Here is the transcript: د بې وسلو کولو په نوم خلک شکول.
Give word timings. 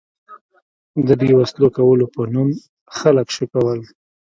د 1.07 1.09
بې 1.19 1.31
وسلو 1.39 1.67
کولو 1.77 2.05
په 2.13 2.21
نوم 2.33 2.49
خلک 2.97 3.27
شکول. 3.37 3.79